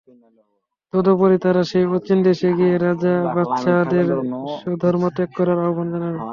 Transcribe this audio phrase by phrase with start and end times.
[0.93, 4.15] তদুপরি তারা সেই অচিন দেশে গিয়ে রাজা-বাদশাহদেরকে
[4.55, 6.19] স্বধর্ম ত্যাগ করার আহবান জানাবে।